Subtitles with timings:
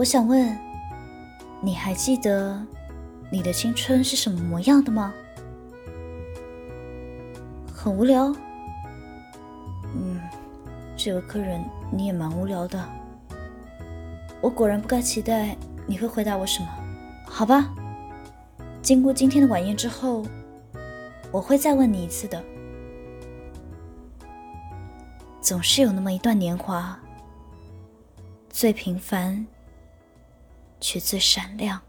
[0.00, 0.56] 我想问，
[1.60, 2.58] 你还记得
[3.30, 5.12] 你的青春是什么模样的吗？
[7.70, 8.34] 很无聊。
[9.94, 10.18] 嗯，
[10.96, 11.62] 这个客人
[11.92, 12.82] 你也蛮无聊的。
[14.40, 15.54] 我果然不该期待
[15.86, 16.68] 你会回答我什么。
[17.26, 17.68] 好吧，
[18.80, 20.24] 经过今天的晚宴之后，
[21.30, 22.42] 我会再问你一次的。
[25.42, 26.98] 总是有那么一段年华，
[28.48, 29.46] 最平凡，
[30.80, 31.80] 却最闪亮。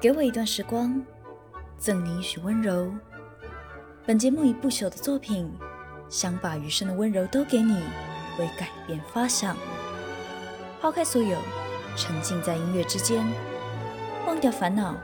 [0.00, 1.02] 给我一段时光，
[1.78, 2.92] 赠你一许温柔。
[4.04, 5.50] 本节目以不朽的作品，
[6.08, 7.74] 想把余生的温柔都给你，
[8.38, 9.56] 为改变发想。
[10.80, 11.38] 抛开所有，
[11.96, 13.26] 沉浸在音乐之间，
[14.26, 14.94] 忘掉烦恼，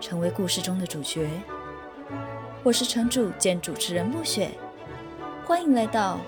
[0.00, 1.28] 成为故事中的主角。
[2.62, 4.50] 我是城主兼主持人暮雪，
[5.44, 6.18] 欢迎来到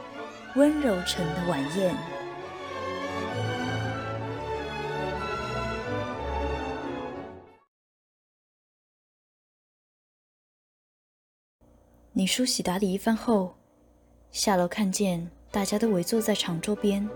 [0.57, 1.95] 温柔城的晚宴。
[12.11, 13.55] 你梳洗打理一番后，
[14.31, 17.07] 下楼看见大家都围坐在长桌边，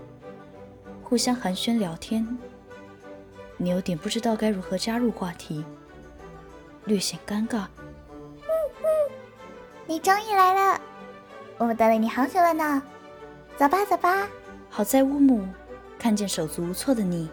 [1.01, 2.37] 互相寒暄聊天。
[3.57, 5.65] 你有点不知道该如何加入话题，
[6.85, 7.65] 略显尴尬。
[9.87, 10.81] 你终于来了，
[11.57, 12.83] 我们等了你好久了呢。
[13.57, 14.27] 走吧，走吧。
[14.69, 15.47] 好在乌姆
[15.99, 17.29] 看见手足无措的你，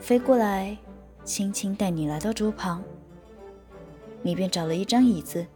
[0.00, 0.76] 飞过来，
[1.24, 2.82] 轻轻带你来到桌旁。
[4.22, 5.46] 你便找了一张椅子，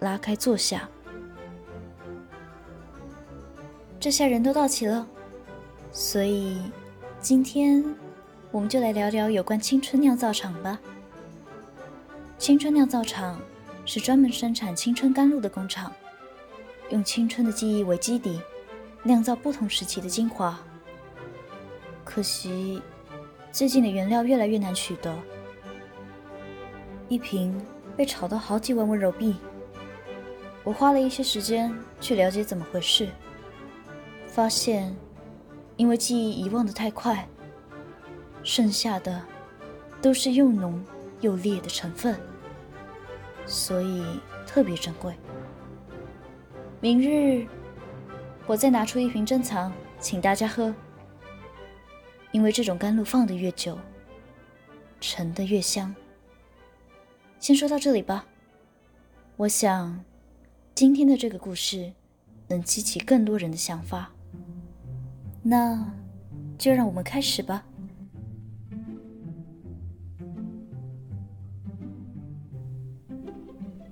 [0.00, 0.88] 拉开坐下。
[3.98, 5.06] 这下人都到齐了，
[5.92, 6.60] 所以
[7.20, 7.84] 今天
[8.50, 10.78] 我们就来聊聊有关青春酿造厂吧。
[12.38, 13.40] 青春酿造厂。
[13.90, 15.90] 是专门生产青春甘露的工厂，
[16.90, 18.38] 用青春的记忆为基底，
[19.02, 20.58] 酿造不同时期的精华。
[22.04, 22.82] 可惜，
[23.52, 25.14] 最近的原料越来越难取得，
[27.08, 27.60] 一瓶
[27.96, 29.36] 被炒到好几万温柔币。
[30.64, 33.08] 我花了一些时间去了解怎么回事，
[34.26, 34.94] 发现，
[35.76, 37.26] 因为记忆遗忘得太快，
[38.42, 39.22] 剩下的
[40.02, 40.84] 都是又浓
[41.20, 42.18] 又烈的成分。
[43.46, 44.04] 所以
[44.46, 45.14] 特别珍贵。
[46.80, 47.46] 明日
[48.48, 49.70] 我再拿出一瓶珍藏，
[50.00, 50.74] 请大家喝。
[52.32, 53.78] 因为这种甘露放得越久，
[55.02, 55.94] 陈得越香。
[57.38, 58.24] 先说到这里吧。
[59.36, 60.02] 我想
[60.74, 61.92] 今天的这个故事
[62.48, 64.10] 能激起更多人的想法。
[65.42, 65.92] 那
[66.56, 67.62] 就让我们开始吧。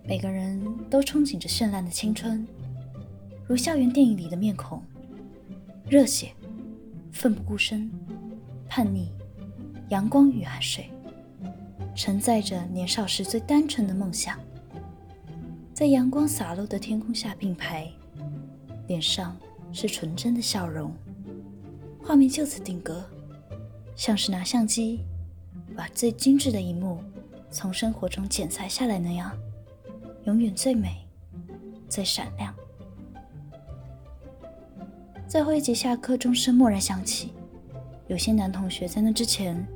[0.03, 2.47] 每个人都憧憬着绚烂的青春，
[3.49, 4.83] 如校园电影里的面孔，
[5.89, 6.33] 热血、
[7.13, 7.91] 奋不顾身、
[8.69, 9.13] 叛逆、
[9.91, 10.91] 阳光与汗水，
[11.95, 14.39] 承载着年少时最单纯的梦想，
[15.73, 17.89] 在阳光洒落的天空下并排，
[18.89, 19.37] 脸上
[19.73, 20.93] 是纯真的笑容，
[22.03, 23.09] 画面就此定格，
[23.95, 25.05] 像是拿相机
[25.77, 26.99] 把最精致的一幕
[27.49, 29.31] 从生活中剪裁下来那样。
[30.25, 31.07] 永远最美，
[31.89, 32.53] 最闪亮。
[35.29, 37.33] 最后一节下课，钟声蓦然响起。
[38.07, 39.67] 有些男同学在那之前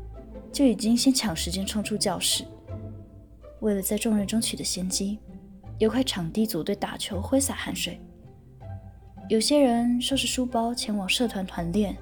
[0.53, 2.45] 就已经先抢时间冲出教室，
[3.61, 5.19] 为了在众人中取得先机，
[5.79, 8.01] 有块场地组队打球，挥洒汗水。
[9.29, 11.97] 有些人收拾书包前往社团团练，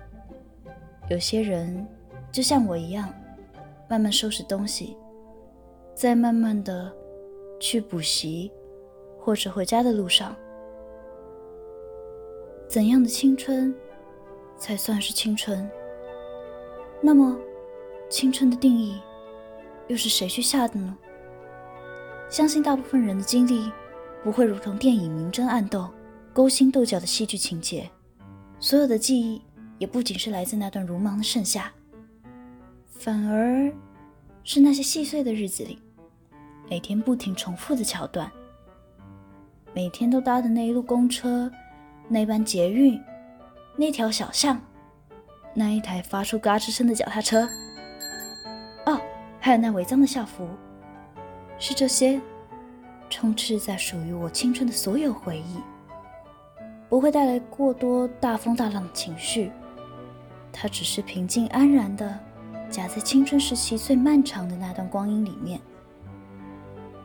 [1.09, 1.87] 有些人
[2.31, 3.13] 就像我一样，
[3.89, 4.97] 慢慢收拾东西，
[5.95, 6.93] 再慢慢的。
[7.61, 8.53] 去补习，
[9.19, 10.33] 或者回家的路上，
[12.69, 13.75] 怎样的青春
[14.59, 15.69] 才算是青春？
[17.01, 17.35] 那么，
[18.11, 19.01] 青春的定义
[19.87, 20.95] 又是谁去下的呢？
[22.29, 23.73] 相信大部分人的经历
[24.23, 25.89] 不会如同电影明争暗斗、
[26.35, 27.89] 勾心斗角的戏剧情节，
[28.61, 29.41] 所有的记忆
[29.79, 31.73] 也不仅是来自那段如芒的盛夏，
[32.91, 33.73] 反而
[34.45, 35.79] 是那些细碎的日子里。
[36.69, 38.31] 每天不停重复的桥段，
[39.73, 41.51] 每天都搭的那一路公车，
[42.09, 42.99] 那班捷运，
[43.77, 44.59] 那条小巷，
[45.55, 47.47] 那一台发出嘎吱声的脚踏车，
[48.87, 48.99] 哦，
[49.39, 50.49] 还有那伪装的校服，
[51.59, 52.19] 是这些，
[53.11, 55.61] 充斥在属于我青春的所有回忆，
[56.89, 59.53] 不会带来过多大风大浪的情绪，
[60.51, 62.19] 它只是平静安然的
[62.71, 65.61] 夹在青春时期最漫长的那段光阴里面。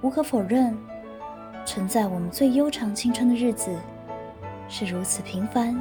[0.01, 0.77] 无可否认，
[1.65, 3.75] 承载我们最悠长青春的日子，
[4.67, 5.79] 是如此平凡，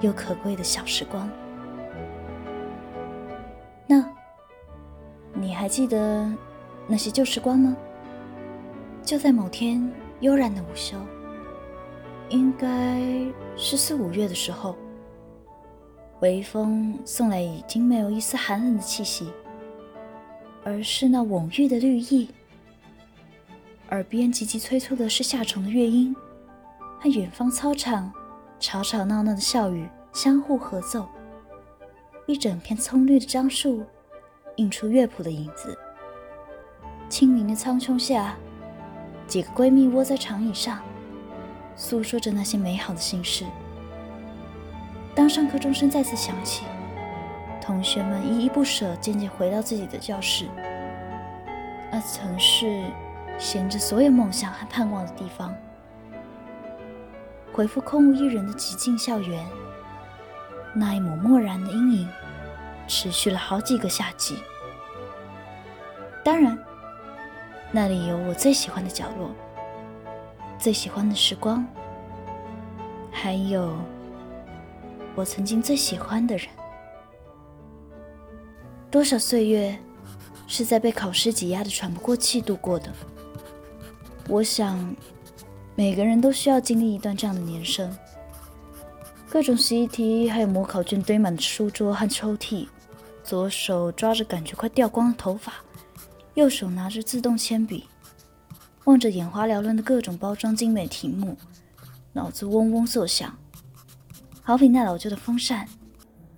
[0.00, 1.28] 又可贵的小时光。
[3.86, 4.04] 那，
[5.34, 6.32] 你还记得
[6.86, 7.76] 那些旧时光吗？
[9.02, 10.96] 就在某天悠然的午休，
[12.28, 13.00] 应该
[13.56, 14.76] 是四五月的时候，
[16.20, 19.32] 微风送来已经没有一丝寒冷的气息，
[20.62, 22.28] 而是那蓊郁的绿意。
[23.90, 26.14] 耳边急急催促的是夏虫的乐音，
[27.02, 28.12] 和远方操场
[28.60, 31.08] 吵吵闹闹的笑语相互合奏。
[32.26, 33.84] 一整片葱绿的樟树
[34.54, 35.76] 映出乐谱的影子。
[37.08, 38.36] 清明的苍穹下，
[39.26, 40.78] 几个闺蜜窝在长椅上，
[41.74, 43.44] 诉说着那些美好的心事。
[45.12, 46.64] 当上课钟声再次响起，
[47.60, 50.46] 同学们依依不舍，渐渐回到自己的教室。
[51.90, 52.84] 那曾是。
[53.38, 55.52] 衔着所有梦想和盼望的地方，
[57.52, 59.46] 回复空无一人的寂静校园。
[60.74, 62.08] 那一抹漠然的阴影，
[62.88, 64.38] 持续了好几个夏季。
[66.24, 66.58] 当然，
[67.70, 69.30] 那里有我最喜欢的角落，
[70.58, 71.66] 最喜欢的时光，
[73.10, 73.76] 还有
[75.14, 76.46] 我曾经最喜欢的人。
[78.90, 79.78] 多少岁月
[80.46, 82.90] 是在被考试挤压得喘不过气度过的？
[84.28, 84.94] 我想，
[85.74, 87.90] 每个人都需要经历一段这样的年生。
[89.28, 92.68] 各种习题，还有模考卷堆满的书桌和抽屉，
[93.24, 95.54] 左手抓着感觉快掉光的头发，
[96.34, 97.86] 右手拿着自动铅笔，
[98.84, 101.36] 望着眼花缭乱的各种包装精美题目，
[102.12, 103.34] 脑子嗡嗡作响，
[104.42, 105.66] 好比那老旧的风扇。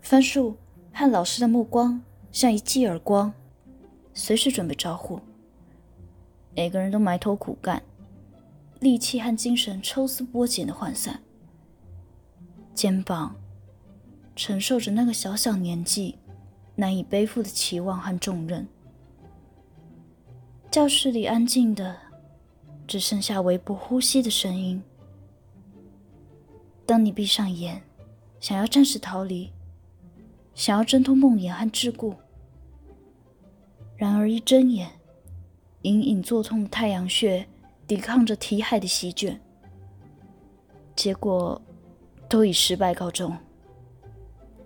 [0.00, 0.56] 分数
[0.92, 3.32] 和老师的目光像一记耳光，
[4.12, 5.18] 随时准备招呼。
[6.54, 7.82] 每个人都埋头苦干，
[8.84, 11.22] 力气和精神抽丝剥茧的涣散，
[12.74, 13.34] 肩膀
[14.36, 16.18] 承受着那个小小年纪
[16.74, 18.68] 难以背负的期望和重任。
[20.70, 21.96] 教室里安静的，
[22.86, 24.82] 只剩下微薄呼吸的声音。
[26.84, 27.82] 当你闭上眼，
[28.38, 29.50] 想要暂时逃离，
[30.54, 32.14] 想要挣脱梦魇和桎梏，
[33.96, 34.90] 然而一睁眼。
[35.80, 37.46] 隐隐作痛的太阳穴
[37.86, 39.38] 抵抗着题海的席卷，
[40.96, 41.60] 结果
[42.28, 43.36] 都以失败告终。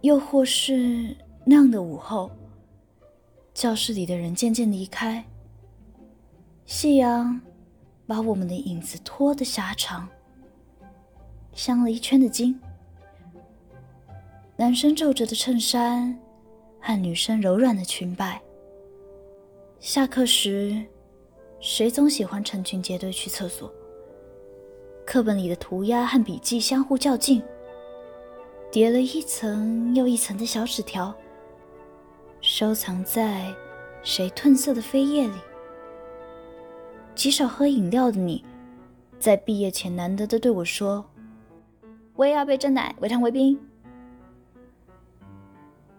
[0.03, 2.31] 又或是那样的午后，
[3.53, 5.25] 教室里的人渐渐离开，
[6.65, 7.41] 夕阳
[8.06, 10.09] 把我们的影子拖得狭长，
[11.55, 12.59] 镶了一圈的金。
[14.56, 16.17] 男生皱褶的衬衫
[16.81, 18.41] 和女生柔软的裙摆。
[19.81, 20.87] 下课时。
[21.60, 23.72] 谁总喜欢成群结队去厕所？
[25.05, 27.43] 课本里的涂鸦和笔记相互较劲，
[28.70, 31.12] 叠了一层又一层的小纸条，
[32.40, 33.52] 收藏在
[34.05, 35.34] 谁褪色的扉页里。
[37.14, 38.44] 极少喝饮料的你，
[39.19, 41.04] 在毕业前难得的对我说
[42.14, 43.58] ：“我也要杯珍奶，微糖微冰。”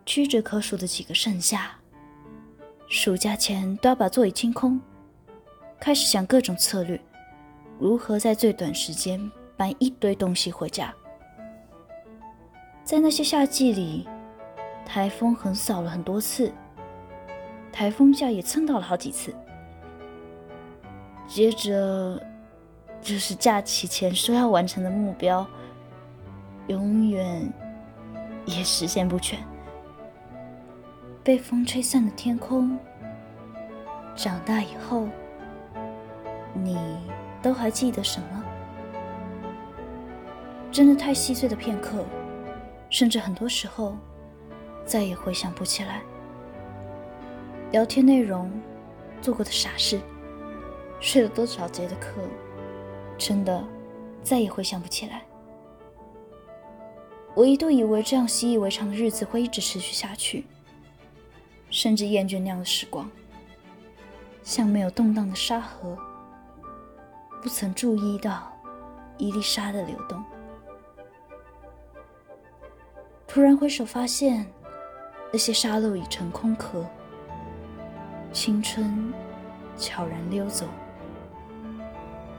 [0.05, 1.71] 屈指可数的几个盛夏，
[2.87, 4.79] 暑假前都要把座椅清空。
[5.79, 6.99] 开始想各种策略，
[7.79, 10.93] 如何在最短时间搬一堆东西回家。
[12.83, 14.07] 在那些夏季里，
[14.85, 16.51] 台风横扫了很多次，
[17.71, 19.33] 台风假也蹭到了好几次。
[21.27, 22.21] 接着
[23.01, 25.47] 就是假期前说要完成的目标，
[26.67, 27.49] 永远
[28.45, 29.39] 也实现不全。
[31.23, 32.77] 被风吹散的天空，
[34.13, 35.07] 长大以后。
[36.53, 36.77] 你
[37.41, 38.45] 都还记得什么？
[40.71, 42.05] 真的太细碎的片刻，
[42.89, 43.97] 甚至很多时候
[44.85, 46.01] 再也回想不起来。
[47.71, 48.51] 聊天内容，
[49.21, 49.99] 做过的傻事，
[50.99, 52.21] 睡了多少节的课，
[53.17, 53.63] 真的
[54.21, 55.23] 再也回想不起来。
[57.35, 60.45] 我一度以为这样习以为常的日子会一直持续下去，
[61.69, 63.09] 甚至厌倦那样的时光，
[64.43, 65.97] 像没有动荡的沙河。
[67.41, 68.51] 不曾注意到
[69.17, 70.21] 一粒沙的流动，
[73.25, 74.45] 突然回首发现，
[75.31, 76.85] 那些沙漏已成空壳，
[78.33, 79.13] 青春
[79.77, 80.65] 悄然溜走。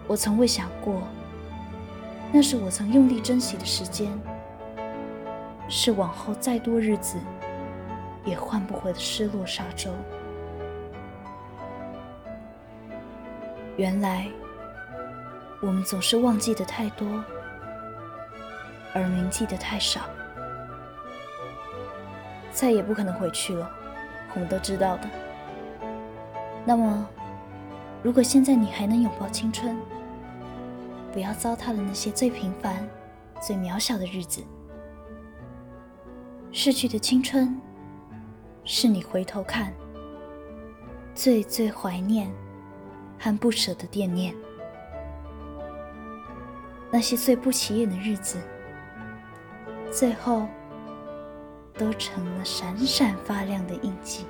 [0.07, 1.03] 我从未想过，
[2.31, 4.07] 那是我曾用力珍惜的时间，
[5.67, 7.17] 是往后再多日子
[8.23, 9.91] 也换不回的失落沙洲。
[13.79, 14.29] 原来。
[15.61, 17.23] 我们总是忘记的太多，
[18.95, 20.01] 而铭记的太少。
[22.51, 23.71] 再也不可能回去了，
[24.35, 25.09] 我们都知道的。
[26.65, 27.09] 那么，
[28.03, 29.77] 如果现在你还能拥抱青春，
[31.13, 32.89] 不要糟蹋了那些最平凡、
[33.41, 34.43] 最渺小的日子。
[36.53, 37.61] 逝去的青春，
[38.65, 39.73] 是你回头看
[41.15, 42.31] 最最怀念
[43.19, 44.35] 和不舍的惦念。
[46.93, 48.37] 那些最不起眼的日子，
[49.93, 50.49] 最后
[51.75, 54.27] 都成了闪闪发亮的印记。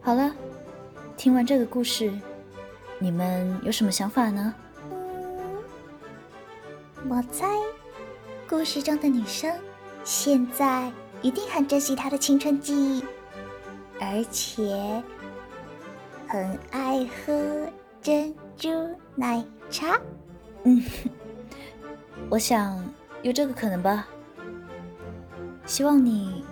[0.00, 0.32] 好了，
[1.16, 2.12] 听完这个故事，
[3.00, 4.54] 你们有什么想法呢？
[7.08, 7.48] 我猜，
[8.48, 9.52] 故事中的女生
[10.04, 10.92] 现在
[11.22, 13.04] 一定很珍惜他的青春记忆，
[14.00, 15.02] 而且
[16.28, 17.66] 很爱喝
[18.00, 18.68] 珍珠
[19.14, 20.00] 奶茶。
[20.64, 20.82] 嗯，
[22.28, 22.84] 我想
[23.22, 24.06] 有这个可能吧。
[25.64, 26.44] 希望你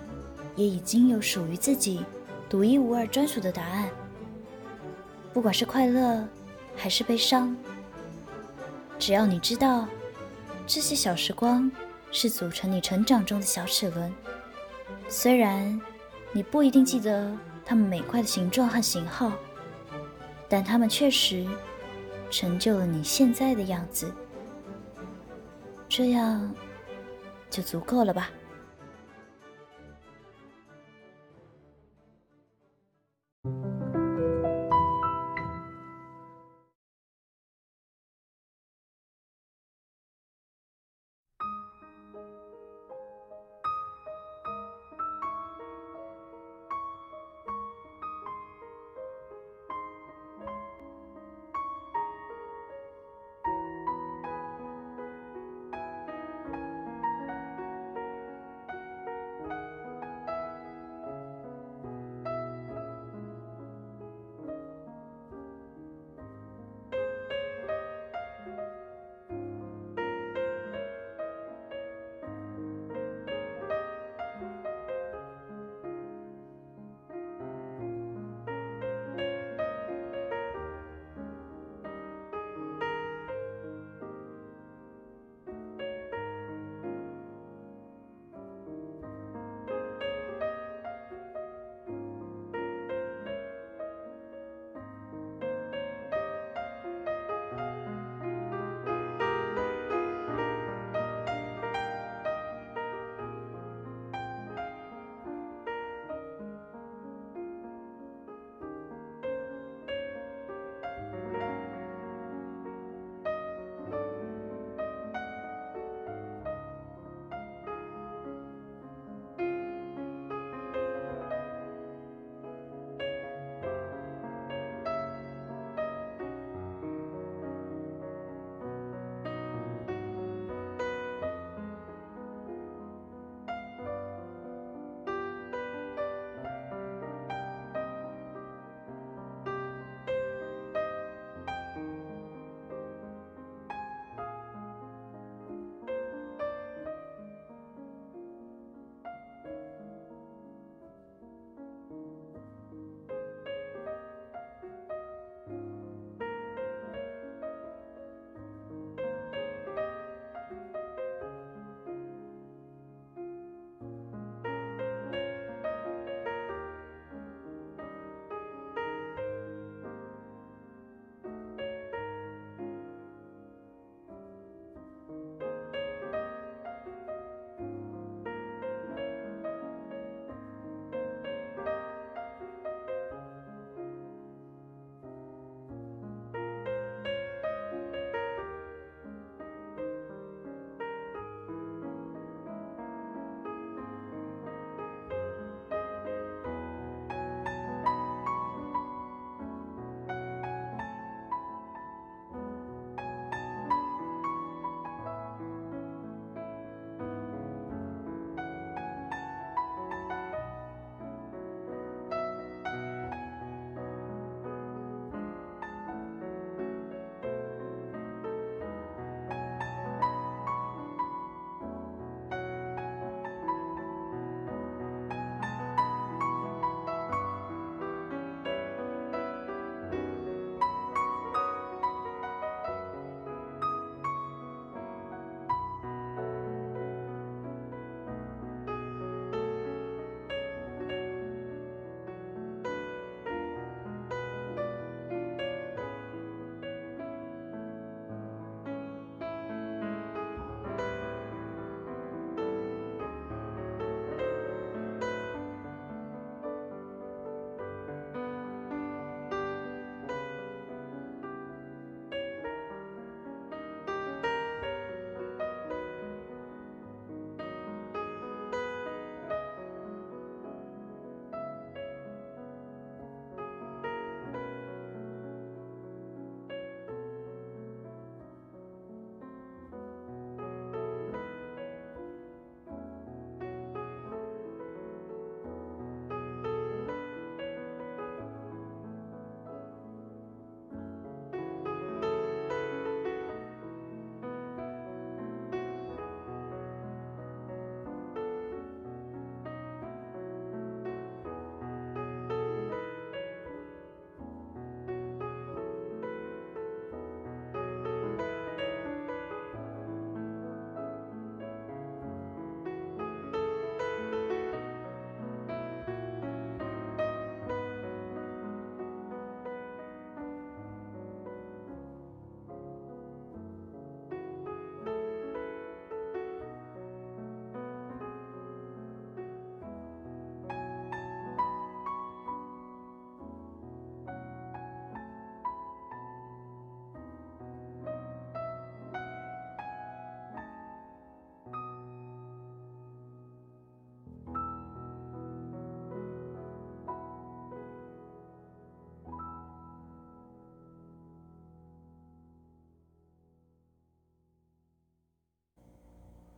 [0.55, 2.05] 也已经有属于自己。
[2.47, 3.89] 独一无二、专属的答案，
[5.33, 6.25] 不管是快乐
[6.75, 7.57] 还是悲伤，
[8.99, 9.87] 只要你知道，
[10.67, 11.69] 这些小时光
[12.11, 14.13] 是组成你成长中的小齿轮。
[15.07, 15.79] 虽然
[16.31, 17.31] 你不一定记得
[17.63, 19.31] 它们每块的形状和型号，
[20.49, 21.45] 但它们确实
[22.29, 24.11] 成就了你现在的样子。
[25.87, 26.53] 这样
[27.49, 28.29] 就足够了吧。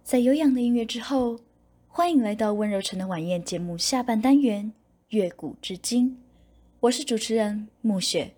[0.07, 1.37] 在悠扬的音乐之后，
[1.89, 4.71] 欢迎来到温柔城的晚宴节目下半单元
[5.09, 6.11] 《乐古至今》。
[6.79, 8.31] 我是主持人暮雪。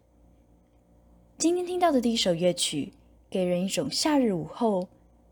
[1.38, 2.94] 今天听到的第一首乐曲，
[3.30, 4.90] 给人一种夏日午后，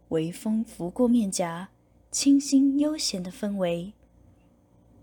[0.10, 1.70] 微风拂过面颊，
[2.12, 3.94] 清新悠闲的氛围。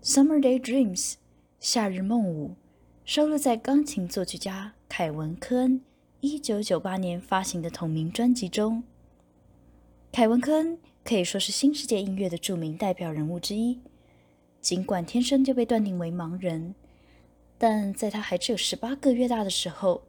[0.01, 1.15] Summer Day Dreams，
[1.59, 2.55] 夏日梦舞，
[3.03, 5.81] 收录在钢琴作曲家凯文·科恩
[6.21, 8.81] 一九九八年发行的同名专辑中。
[10.13, 13.79] 凯文·科恩可以说是新世界音乐的著名代表人物之一。
[14.59, 16.73] 尽管天生就被断定为盲人，
[17.59, 20.01] 但在他还只有十八个月大的时候，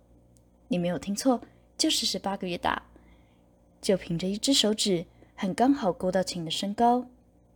[0.69, 1.43] 你没有听错，
[1.77, 2.83] 就是十八个月大，
[3.83, 5.05] 就凭着一只手指
[5.35, 7.07] 很刚好够到琴的身高，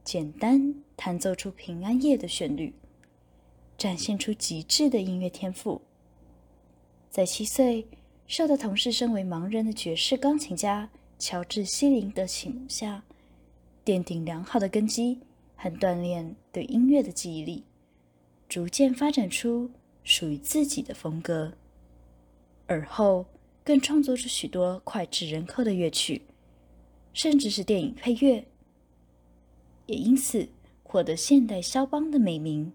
[0.05, 2.75] 简单弹奏出《平安夜》的旋律，
[3.79, 5.81] 展现出极致的音乐天赋。
[7.09, 7.89] 在七岁，
[8.27, 10.91] 受到同事身为盲人的爵士钢琴家。
[11.19, 13.05] 乔治·希林的启蒙下，
[13.85, 15.21] 奠定良好的根基
[15.57, 17.65] 和锻炼对音乐的记忆力，
[18.49, 19.71] 逐渐发展出
[20.05, 21.53] 属于自己的风格。
[22.67, 23.27] 而后
[23.65, 26.23] 更创作出许多脍炙人口的乐曲，
[27.13, 28.47] 甚至是电影配乐，
[29.87, 30.49] 也因此
[30.83, 32.73] 获得现代肖邦的美名。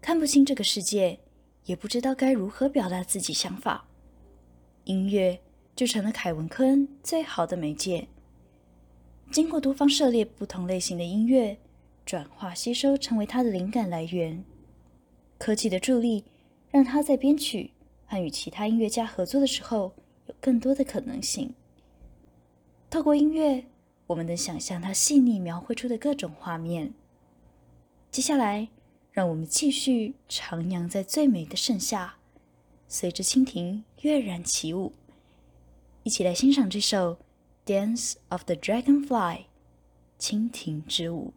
[0.00, 1.20] 看不清这个世界，
[1.64, 3.88] 也不知道该如何表达自己想法，
[4.84, 5.40] 音乐。
[5.76, 8.06] 就成了凯文·科恩最好的媒介。
[9.34, 11.58] 经过多方涉猎不同类型的音乐，
[12.06, 14.44] 转化吸收成为他的灵感来源。
[15.38, 16.22] 科技的助力，
[16.70, 17.72] 让他在编曲
[18.06, 19.92] 和与其他音乐家合作的时候
[20.28, 21.52] 有更多的可能性。
[22.88, 23.64] 透过音乐，
[24.06, 26.94] 我们能想象他细腻描绘出的各种画面。
[28.12, 28.68] 接下来，
[29.10, 32.14] 让我们继续徜徉在最美的盛夏，
[32.86, 34.92] 随着蜻蜓跃然起舞。
[36.04, 37.14] 一起来欣赏这首
[37.65, 39.43] 《Dance of the Dragonfly》
[40.19, 41.33] 蜻蜓之舞。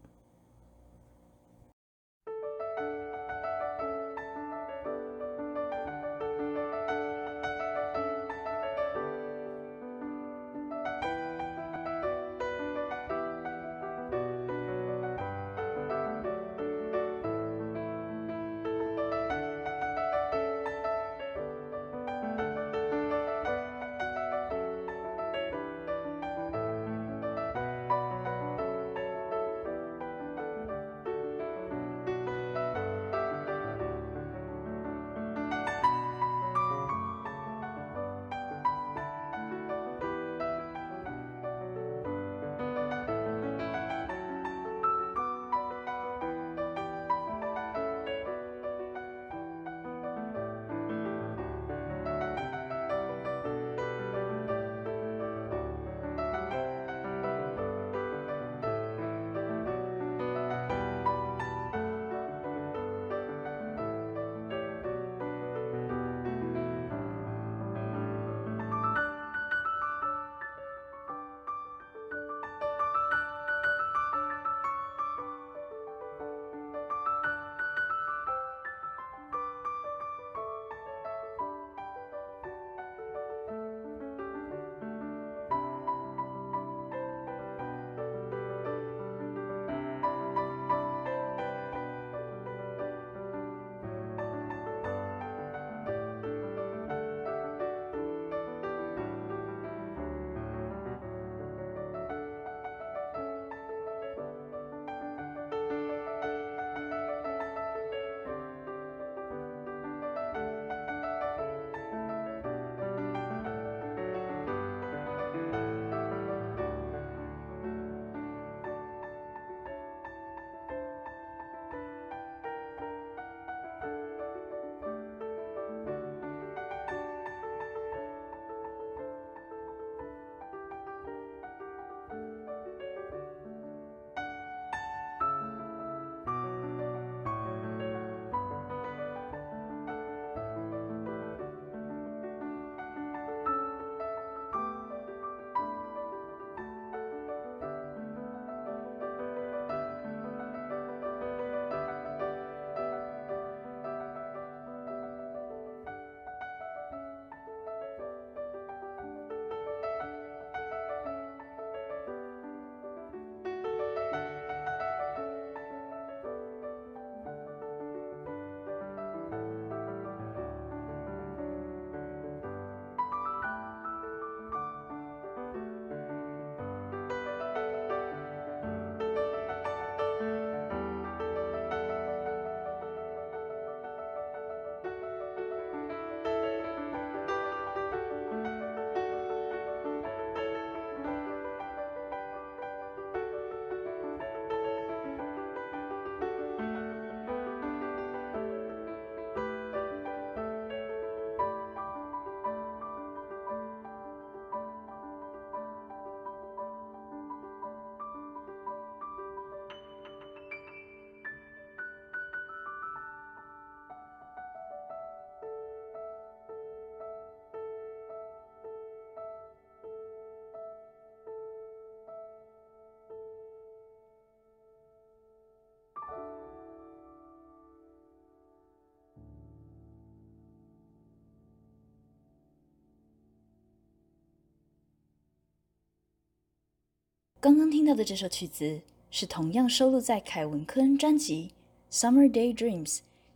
[237.39, 241.52] 刚刚听到的这首曲子是同样收录在凯文·科恩专辑
[241.95, 242.88] 《Summer Daydreams》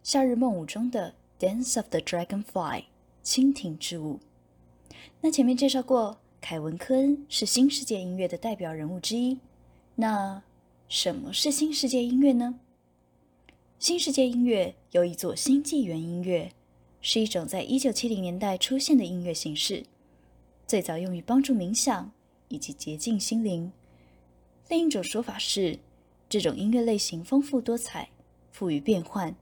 [0.02, 1.14] 夏日梦舞中的
[1.46, 2.44] 《Dance of the Dragonfly》
[3.24, 4.20] 蜻蜓之舞。
[5.22, 9.38] 那前面介绍过，凯文·科恩是新世界音乐的代表人物之一。
[9.94, 10.42] 那
[10.90, 12.60] 什么是新世界音乐呢？
[13.78, 16.52] 新世界音乐又译作新纪元音乐，
[17.02, 19.84] 是一种在一九七零年代出现的音乐形式，
[20.66, 22.12] 最早用于帮助冥想
[22.48, 23.72] 以及洁净心灵。
[24.72, 25.78] 另一种说法是，
[26.30, 28.08] 这种音乐类型丰富多彩，
[28.54, 29.36] 富于变换，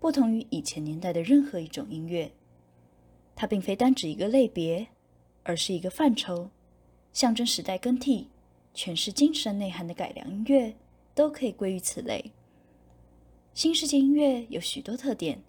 [0.00, 2.28] 不同于以前年代的任何一种音乐。
[3.36, 4.88] 它并非单指一个类别，
[5.44, 6.50] 而是一个范畴，
[7.12, 8.26] 象征时代更替、
[8.74, 10.74] 诠释精神内涵的改良音乐，
[11.14, 12.32] 都可以归于此类。
[13.54, 15.40] 新世界音乐有许多特点，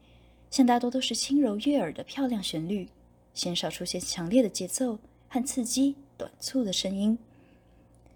[0.51, 2.87] 像大多都是轻柔悦耳的漂亮旋律，
[3.33, 7.17] 鲜少出现强烈的节奏和刺激、短促的声音。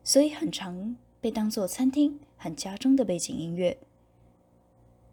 [0.03, 3.77] 所以很常被当作餐厅和家中的背景音乐。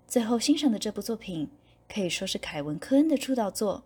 [0.07, 1.49] 最后欣赏的这部作品
[1.89, 3.85] 可以说是凯文·科恩的出道作，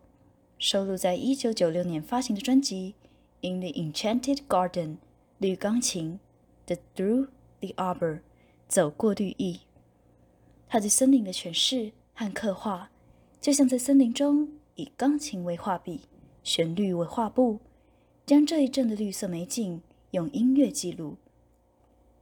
[0.59, 2.95] 收录在1996年发行的专辑
[3.49, 4.89] 《In the Enchanted Garden》
[5.39, 6.19] 绿钢琴
[6.65, 7.29] The《Through
[7.61, 8.17] the Arbor》
[8.67, 9.61] 走过绿意。
[10.67, 12.89] 他对森林的诠释和刻画，
[13.41, 16.01] 就像在森林中以钢琴为画笔，
[16.43, 17.61] 旋律为画布，
[18.25, 19.83] 将这一阵的绿色美景。
[20.15, 21.17] 用音乐记录，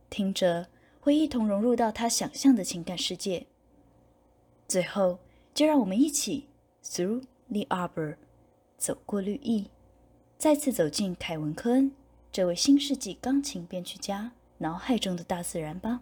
[0.09, 3.47] 听着会一同融入到他想象的情感世界。
[4.67, 5.19] 最后，
[5.53, 6.49] 就让我们一起
[6.83, 8.17] through the arbor，
[8.79, 9.67] 走过绿意，
[10.39, 11.93] 再次走进凯文·科恩
[12.33, 16.01] 这位新世纪钢琴编曲家脑海中的大自然吧。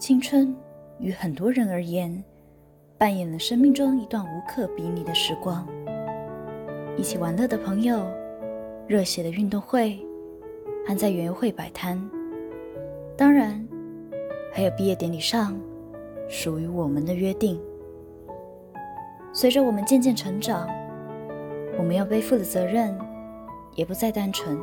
[0.00, 0.56] 青春
[0.98, 2.24] 于很多人而言，
[2.96, 5.68] 扮演了生命中一段无可比拟的时光。
[6.96, 8.02] 一起玩乐的朋友，
[8.88, 10.00] 热血的运动会，
[10.86, 12.00] 还在园游会摆摊。
[13.14, 13.62] 当然，
[14.50, 15.54] 还有毕业典礼上
[16.30, 17.60] 属于我们的约定。
[19.34, 20.66] 随着我们渐渐成长，
[21.76, 22.98] 我们要背负的责任
[23.74, 24.58] 也不再单纯。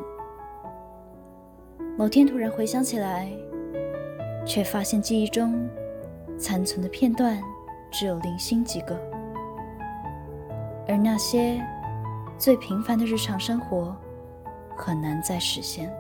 [1.96, 3.32] 某天突然回想起来，
[4.48, 5.70] 却发现记忆中
[6.40, 7.38] 残存的片段
[7.92, 8.98] 只有零星几个，
[10.88, 11.62] 而那些
[12.38, 13.96] 最平凡的日常生活
[14.76, 15.94] 很难再实现。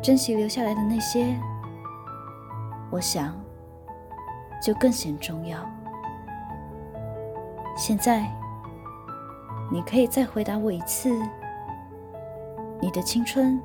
[0.00, 1.36] 珍惜留下来的那些，
[2.90, 3.38] 我想
[4.62, 5.58] 就更显重要。
[7.76, 8.26] 现在，
[9.70, 11.10] 你可以再回答我一次：
[12.80, 13.60] 你的青春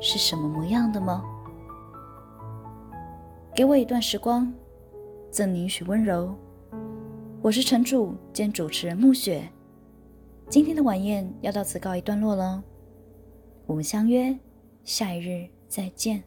[0.00, 1.22] 是什么模样的吗？
[3.56, 4.52] 给我一段时光，
[5.30, 6.36] 赠你一许温柔。
[7.40, 9.50] 我是城主兼主持人暮雪，
[10.50, 12.62] 今天的晚宴要到此告一段落了，
[13.64, 14.38] 我们相约
[14.84, 16.22] 下一日再见。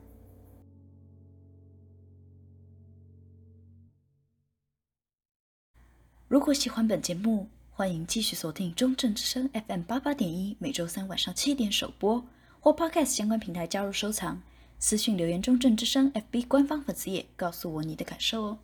[6.28, 12.26] 如果喜欢本节目，欢迎继续锁定中正之声 FM 八八点一，每周三晚上七点首播，
[12.60, 14.42] 或 Podcast 相关平台加入收藏，
[14.80, 18.60] 私信留言中正之声 FB 官方粉丝页，告诉我你的感受哦。